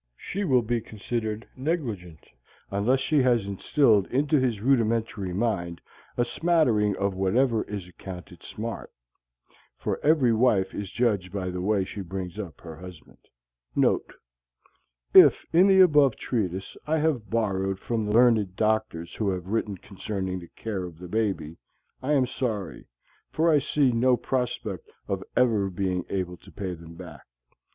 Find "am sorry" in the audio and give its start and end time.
22.13-22.87